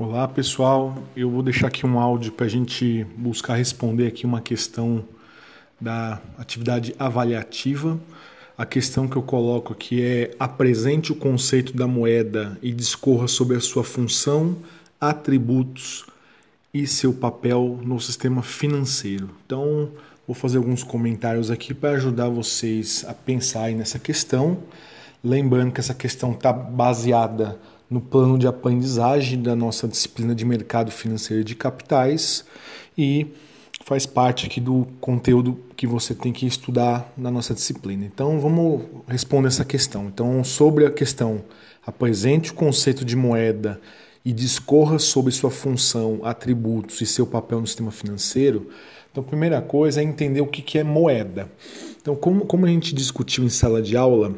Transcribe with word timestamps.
Olá 0.00 0.28
pessoal, 0.28 0.96
eu 1.16 1.28
vou 1.28 1.42
deixar 1.42 1.66
aqui 1.66 1.84
um 1.84 1.98
áudio 1.98 2.30
para 2.30 2.46
a 2.46 2.48
gente 2.48 3.02
buscar 3.16 3.56
responder 3.56 4.06
aqui 4.06 4.24
uma 4.24 4.40
questão 4.40 5.04
da 5.80 6.20
atividade 6.38 6.94
avaliativa. 7.00 7.98
A 8.56 8.64
questão 8.64 9.08
que 9.08 9.16
eu 9.16 9.22
coloco 9.22 9.72
aqui 9.72 10.00
é 10.00 10.30
apresente 10.38 11.10
o 11.10 11.16
conceito 11.16 11.76
da 11.76 11.88
moeda 11.88 12.56
e 12.62 12.72
discorra 12.72 13.26
sobre 13.26 13.56
a 13.56 13.60
sua 13.60 13.82
função, 13.82 14.58
atributos 15.00 16.06
e 16.72 16.86
seu 16.86 17.12
papel 17.12 17.80
no 17.82 17.98
sistema 17.98 18.40
financeiro. 18.40 19.28
Então, 19.44 19.90
vou 20.28 20.34
fazer 20.36 20.58
alguns 20.58 20.84
comentários 20.84 21.50
aqui 21.50 21.74
para 21.74 21.96
ajudar 21.96 22.28
vocês 22.28 23.04
a 23.08 23.12
pensarem 23.12 23.74
nessa 23.74 23.98
questão. 23.98 24.58
Lembrando 25.24 25.72
que 25.72 25.80
essa 25.80 25.92
questão 25.92 26.30
está 26.30 26.52
baseada 26.52 27.58
no 27.90 28.00
plano 28.00 28.38
de 28.38 28.46
aprendizagem 28.46 29.40
da 29.42 29.56
nossa 29.56 29.88
disciplina 29.88 30.34
de 30.34 30.44
mercado 30.44 30.90
financeiro 30.90 31.42
de 31.42 31.54
capitais 31.54 32.44
e 32.96 33.26
faz 33.84 34.04
parte 34.04 34.46
aqui 34.46 34.60
do 34.60 34.86
conteúdo 35.00 35.58
que 35.76 35.86
você 35.86 36.14
tem 36.14 36.32
que 36.32 36.46
estudar 36.46 37.10
na 37.16 37.30
nossa 37.30 37.54
disciplina. 37.54 38.04
Então 38.04 38.38
vamos 38.38 38.82
responder 39.06 39.48
essa 39.48 39.64
questão. 39.64 40.06
Então 40.06 40.44
sobre 40.44 40.84
a 40.84 40.90
questão 40.90 41.42
apresente 41.86 42.50
o 42.50 42.54
conceito 42.54 43.04
de 43.04 43.16
moeda 43.16 43.80
e 44.24 44.32
discorra 44.32 44.98
sobre 44.98 45.32
sua 45.32 45.50
função, 45.50 46.20
atributos 46.22 47.00
e 47.00 47.06
seu 47.06 47.26
papel 47.26 47.60
no 47.62 47.66
sistema 47.66 47.90
financeiro. 47.90 48.68
Então, 49.10 49.24
a 49.24 49.26
primeira 49.26 49.62
coisa 49.62 50.00
é 50.02 50.04
entender 50.04 50.42
o 50.42 50.46
que 50.46 50.78
é 50.78 50.84
moeda. 50.84 51.50
Então, 52.00 52.14
como, 52.14 52.44
como 52.44 52.66
a 52.66 52.68
gente 52.68 52.94
discutiu 52.94 53.42
em 53.44 53.48
sala 53.48 53.80
de 53.80 53.96
aula, 53.96 54.34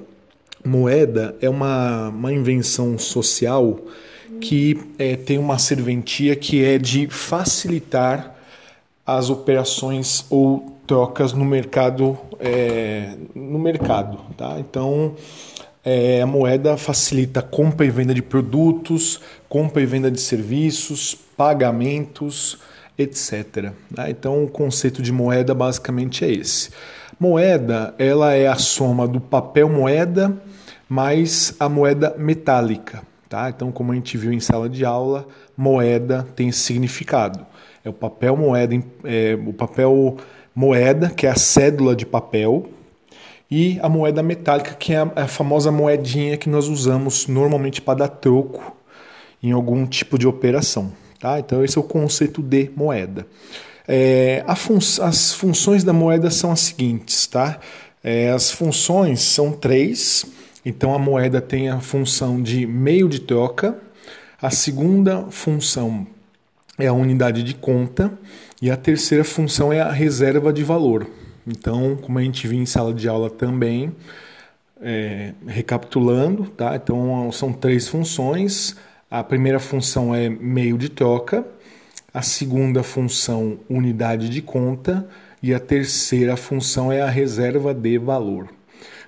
Moeda 0.65 1.37
é 1.41 1.49
uma, 1.49 2.09
uma 2.09 2.33
invenção 2.33 2.99
social 2.99 3.79
que 4.41 4.79
é, 4.99 5.17
tem 5.17 5.39
uma 5.39 5.59
serventia 5.59 6.37
que 6.37 6.65
é 6.65 6.79
de 6.79 7.07
facilitar 7.09 8.35
as 9.07 9.29
operações 9.29 10.25
ou 10.31 10.77
trocas 10.87 11.33
no 11.33 11.45
mercado 11.45 12.19
é, 12.39 13.15
no 13.35 13.59
mercado 13.59 14.19
tá 14.37 14.57
então 14.59 15.15
é, 15.85 16.21
a 16.21 16.27
moeda 16.27 16.77
facilita 16.77 17.43
compra 17.43 17.87
e 17.87 17.91
venda 17.91 18.15
de 18.15 18.23
produtos 18.23 19.21
compra 19.49 19.83
e 19.83 19.87
venda 19.87 20.11
de 20.11 20.21
serviços 20.21 21.15
pagamentos 21.37 22.59
etc 22.97 23.73
tá? 23.95 24.11
então 24.11 24.45
o 24.45 24.49
conceito 24.49 25.03
de 25.03 25.13
moeda 25.13 25.55
basicamente 25.55 26.25
é 26.25 26.31
esse 26.31 26.71
moeda 27.21 27.95
ela 27.99 28.33
é 28.33 28.49
a 28.49 28.57
soma 28.57 29.07
do 29.07 29.21
papel 29.21 29.69
moeda 29.69 30.37
mais 30.89 31.55
a 31.61 31.69
moeda 31.69 32.17
metálica. 32.19 33.03
Tá? 33.29 33.49
Então, 33.49 33.71
como 33.71 33.93
a 33.93 33.95
gente 33.95 34.19
viu 34.19 34.33
em 34.33 34.41
sala 34.41 34.69
de 34.69 34.85
aula, 34.85 35.29
moeda 35.57 36.27
tem 36.35 36.51
significado. 36.51 37.47
É 37.85 37.89
o 37.89 37.93
papel 37.93 38.37
moeda, 38.37 38.75
é, 39.05 39.39
o 39.47 39.53
papel 39.53 40.17
moeda, 40.53 41.11
que 41.11 41.29
é 41.29 41.31
a 41.31 41.37
cédula 41.37 41.95
de 41.95 42.05
papel, 42.05 42.69
e 43.49 43.79
a 43.83 43.89
moeda 43.89 44.21
metálica, 44.21 44.75
que 44.75 44.93
é 44.93 44.97
a, 44.97 45.13
a 45.15 45.29
famosa 45.29 45.71
moedinha 45.71 46.37
que 46.37 46.49
nós 46.49 46.67
usamos 46.67 47.29
normalmente 47.29 47.81
para 47.81 48.01
dar 48.01 48.09
troco 48.09 48.77
em 49.41 49.53
algum 49.53 49.87
tipo 49.87 50.19
de 50.19 50.27
operação. 50.27 50.93
Tá? 51.21 51.39
Então, 51.39 51.65
esse 51.65 51.79
é 51.79 51.81
o 51.81 51.85
conceito 51.85 52.43
de 52.43 52.69
moeda. 52.75 53.27
É, 53.93 54.45
fun 54.55 54.79
as 55.03 55.35
funções 55.35 55.83
da 55.83 55.93
moeda 55.93 56.31
são 56.31 56.53
as 56.53 56.61
seguintes, 56.61 57.27
tá? 57.27 57.59
É, 58.05 58.31
as 58.31 58.53
funções 58.53 59.21
são 59.21 59.51
três. 59.51 60.25
Então 60.65 60.95
a 60.95 60.99
moeda 60.99 61.41
tem 61.41 61.69
a 61.69 61.81
função 61.81 62.41
de 62.41 62.69
meio 62.69 63.09
de 63.09 63.19
troca, 63.19 63.77
a 64.41 64.49
segunda 64.49 65.27
função 65.31 66.07
é 66.79 66.87
a 66.87 66.93
unidade 66.93 67.43
de 67.43 67.53
conta 67.53 68.17
e 68.63 68.71
a 68.71 68.77
terceira 68.77 69.25
função 69.25 69.73
é 69.73 69.81
a 69.81 69.91
reserva 69.91 70.53
de 70.53 70.63
valor. 70.63 71.09
Então, 71.45 71.97
como 71.97 72.17
a 72.19 72.23
gente 72.23 72.47
viu 72.47 72.61
em 72.61 72.67
sala 72.67 72.95
de 72.95 73.09
aula 73.09 73.29
também, 73.29 73.93
é, 74.81 75.33
recapitulando, 75.49 76.45
tá? 76.45 76.77
Então 76.77 77.33
são 77.33 77.53
três 77.53 77.89
funções. 77.89 78.77
A 79.11 79.25
primeira 79.25 79.59
função 79.59 80.15
é 80.15 80.29
meio 80.29 80.79
de 80.79 80.89
troca, 80.89 81.45
a 82.13 82.23
segunda 82.23 82.83
função 82.83 83.59
unidade 83.69 84.29
de 84.29 84.43
conta 84.43 85.09
e 85.43 85.55
a 85.55 85.61
terceira 85.61 86.37
função 86.37 86.93
é 86.93 87.01
a 87.01 87.09
reserva 87.09 87.73
de 87.73 87.99
valor. 87.99 88.49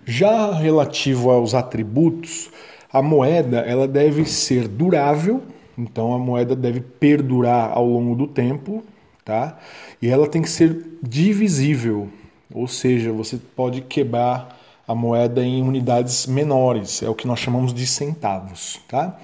Já 0.05 0.53
relativo 0.53 1.31
aos 1.31 1.55
atributos, 1.55 2.51
a 2.93 3.03
moeda 3.03 3.59
ela 3.61 3.87
deve 3.87 4.25
ser 4.25 4.69
durável, 4.69 5.43
então 5.77 6.13
a 6.13 6.19
moeda 6.19 6.55
deve 6.55 6.81
perdurar 6.81 7.73
ao 7.73 7.87
longo 7.87 8.15
do 8.15 8.27
tempo, 8.27 8.83
tá? 9.25 9.59
E 10.01 10.09
ela 10.09 10.27
tem 10.27 10.43
que 10.43 10.51
ser 10.51 10.99
divisível, 11.03 12.09
ou 12.53 12.67
seja, 12.67 13.13
você 13.13 13.39
pode 13.57 13.81
quebrar 13.83 14.59
a 14.87 14.95
moeda 14.95 15.43
em 15.43 15.63
unidades 15.63 16.27
menores, 16.27 17.03
é 17.03 17.09
o 17.09 17.15
que 17.15 17.27
nós 17.27 17.39
chamamos 17.39 17.73
de 17.73 17.87
centavos, 17.87 18.81
tá? 18.89 19.19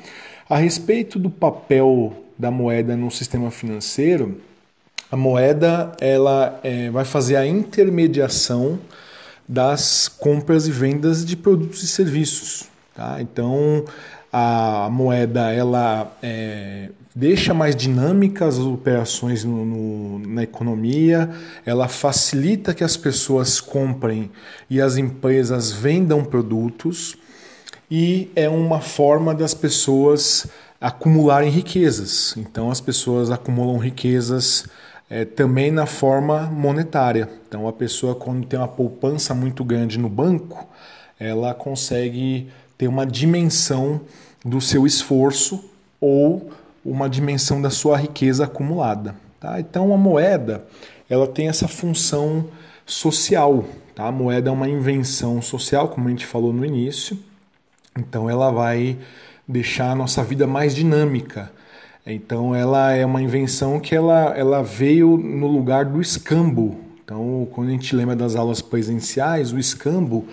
A 0.49 0.56
respeito 0.56 1.19
do 1.19 1.28
papel 1.28 2.12
da 2.38 2.50
moeda 2.50 2.97
no 2.97 3.10
sistema 3.10 3.50
financeiro, 3.50 4.41
a 5.10 5.16
moeda 5.16 5.93
ela 6.00 6.60
é, 6.62 6.91
vai 6.91 7.04
fazer 7.04 7.37
a 7.37 7.47
intermediação 7.47 8.78
das 9.49 10.09
compras 10.09 10.66
e 10.66 10.71
vendas 10.71 11.25
de 11.25 11.37
produtos 11.37 11.82
e 11.82 11.88
serviços. 11.88 12.69
Tá? 12.94 13.16
Então, 13.21 13.84
a 14.31 14.88
moeda 14.91 15.50
ela 15.50 16.15
é, 16.22 16.91
deixa 17.15 17.54
mais 17.54 17.75
dinâmicas 17.75 18.59
as 18.59 18.65
operações 18.65 19.43
no, 19.43 19.65
no, 19.65 20.19
na 20.19 20.43
economia, 20.43 21.31
ela 21.65 21.88
facilita 21.88 22.75
que 22.75 22.84
as 22.84 22.97
pessoas 22.97 23.60
comprem 23.60 24.31
e 24.69 24.81
as 24.81 24.99
empresas 24.99 25.72
vendam 25.72 26.22
produtos 26.22 27.16
e 27.91 28.31
é 28.37 28.49
uma 28.49 28.81
forma 28.81 29.34
das 29.34 29.55
pessoas 29.55 30.47
acumularem 30.81 31.50
riquezas. 31.50 32.34
Então, 32.37 32.71
as 32.71 32.81
pessoas 32.81 33.31
acumulam 33.31 33.78
riquezas 33.78 34.66
é, 35.11 35.25
também 35.25 35.71
na 35.71 35.87
forma 35.87 36.43
monetária. 36.47 37.28
Então, 37.49 37.66
a 37.66 37.72
pessoa, 37.72 38.15
quando 38.15 38.47
tem 38.47 38.59
uma 38.59 38.69
poupança 38.69 39.34
muito 39.34 39.65
grande 39.65 39.99
no 39.99 40.09
banco, 40.09 40.67
ela 41.19 41.55
consegue 41.55 42.49
ter 42.77 42.87
uma 42.87 43.05
dimensão 43.05 44.00
do 44.44 44.61
seu 44.61 44.87
esforço 44.87 45.69
ou 46.00 46.50
uma 46.84 47.09
dimensão 47.09 47.61
da 47.61 47.71
sua 47.71 47.97
riqueza 47.97 48.44
acumulada. 48.44 49.17
Tá? 49.41 49.59
Então, 49.59 49.93
a 49.93 49.97
moeda 49.97 50.65
ela 51.11 51.27
tem 51.27 51.49
essa 51.49 51.67
função 51.67 52.47
social. 52.87 53.65
Tá? 53.94 54.06
A 54.06 54.12
moeda 54.12 54.50
é 54.50 54.53
uma 54.53 54.69
invenção 54.69 55.43
social, 55.43 55.88
como 55.88 56.06
a 56.06 56.11
gente 56.11 56.27
falou 56.27 56.53
no 56.53 56.65
início. 56.65 57.19
Então, 57.97 58.31
ela 58.31 58.50
vai 58.50 58.97
deixar 59.48 59.91
a 59.92 59.94
nossa 59.94 60.22
vida 60.22 60.47
mais 60.47 60.75
dinâmica 60.75 61.50
então 62.10 62.54
ela 62.54 62.92
é 62.92 63.04
uma 63.04 63.20
invenção 63.20 63.78
que 63.78 63.94
ela, 63.94 64.32
ela 64.34 64.62
veio 64.62 65.19
no 65.19 65.47
lugar 65.47 65.84
do 65.84 66.00
escambo. 66.00 66.76
Então 67.04 67.47
quando 67.53 67.69
a 67.69 67.72
gente 67.72 67.94
lembra 67.94 68.16
das 68.16 68.34
aulas 68.34 68.62
presenciais, 68.62 69.53
o 69.53 69.58
escambo 69.58 70.25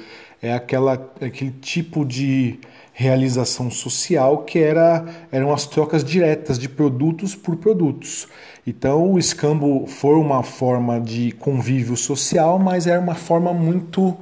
é 0.41 0.53
aquela, 0.53 0.93
aquele 1.19 1.51
tipo 1.51 2.05
de 2.05 2.59
realização 2.93 3.69
social 3.69 4.43
que 4.43 4.57
era, 4.57 5.05
eram 5.29 5.51
as 5.51 5.67
trocas 5.67 6.01
diretas 6.01 6.57
de 6.57 6.69
produtos 6.69 7.35
por 7.35 7.57
produtos. 7.57 8.29
Então 8.65 9.11
o 9.11 9.19
escambo 9.19 9.85
foi 9.85 10.15
uma 10.15 10.43
forma 10.43 11.01
de 11.01 11.33
convívio 11.33 11.97
social, 11.97 12.57
mas 12.57 12.87
era 12.87 13.01
uma 13.01 13.15
forma 13.15 13.53
muito 13.53 14.15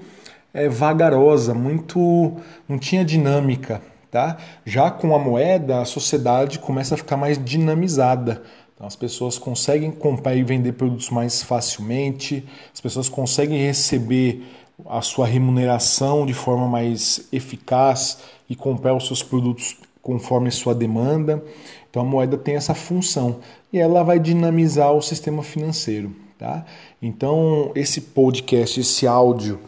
é, 0.51 0.67
vagarosa, 0.67 1.53
muito 1.53 2.35
não 2.67 2.79
tinha 2.79 3.05
dinâmica. 3.05 3.79
Tá? 4.13 4.37
Já 4.63 4.91
com 4.91 5.15
a 5.15 5.17
moeda, 5.17 5.81
a 5.81 5.85
sociedade 5.85 6.59
começa 6.59 6.93
a 6.93 6.97
ficar 6.99 7.17
mais 7.17 7.43
dinamizada. 7.43 8.43
Então, 8.75 8.85
as 8.85 8.95
pessoas 8.95 9.39
conseguem 9.39 9.89
comprar 9.89 10.35
e 10.35 10.43
vender 10.43 10.73
produtos 10.73 11.09
mais 11.09 11.41
facilmente, 11.41 12.47
as 12.71 12.79
pessoas 12.79 13.09
conseguem 13.09 13.65
receber 13.65 14.43
a 14.85 15.01
sua 15.01 15.25
remuneração 15.25 16.27
de 16.27 16.33
forma 16.35 16.67
mais 16.67 17.27
eficaz 17.31 18.19
e 18.47 18.55
comprar 18.55 18.93
os 18.93 19.07
seus 19.07 19.23
produtos 19.23 19.77
conforme 19.99 20.51
sua 20.51 20.75
demanda. 20.75 21.43
Então 21.89 22.03
a 22.03 22.05
moeda 22.05 22.37
tem 22.37 22.55
essa 22.55 22.75
função 22.75 23.39
e 23.71 23.79
ela 23.79 24.03
vai 24.03 24.19
dinamizar 24.19 24.91
o 24.93 25.01
sistema 25.01 25.41
financeiro. 25.41 26.15
Tá? 26.37 26.63
Então 27.01 27.71
esse 27.73 27.99
podcast, 27.99 28.79
esse 28.79 29.07
áudio 29.07 29.59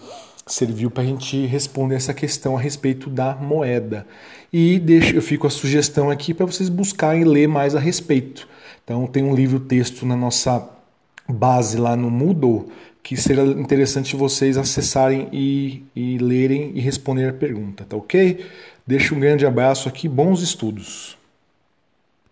serviu 0.48 0.92
para 0.92 1.04
a 1.04 1.06
gente 1.06 1.46
responder 1.46 1.96
essa 1.96 2.14
questão 2.14 2.56
a 2.56 2.60
respeito 2.60 3.10
da 3.10 3.36
moeda. 3.36 4.06
E 4.54 4.80
deixo, 4.80 5.16
eu 5.16 5.22
fico 5.22 5.48
a 5.48 5.50
sugestão 5.50 6.12
aqui 6.12 6.34
para 6.34 6.46
vocês 6.46 6.70
buscarem 6.70 7.24
ler 7.24 7.48
mais 7.48 7.76
a 7.76 7.80
respeito. 7.80 8.48
Então 8.84 9.08
tem 9.08 9.24
um 9.24 9.34
livro 9.34 9.60
texto 9.60 10.06
na 10.06 10.16
nossa 10.16 10.70
base 11.28 11.78
lá 11.78 11.96
no 11.96 12.12
Moodle 12.12 12.70
que 13.02 13.16
será 13.16 13.44
interessante 13.44 14.16
vocês 14.16 14.58
acessarem 14.58 15.30
e, 15.32 15.84
e 15.96 16.18
lerem 16.18 16.72
e 16.74 16.80
responder 16.80 17.30
a 17.30 17.34
pergunta, 17.34 17.86
tá 17.88 17.96
ok? 17.96 18.44
Deixo 18.86 19.14
um 19.14 19.20
grande 19.20 19.46
abraço 19.46 19.88
aqui, 19.88 20.08
bons 20.08 20.42
estudos. 20.42 21.16